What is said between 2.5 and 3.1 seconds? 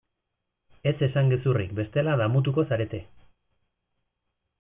zarete.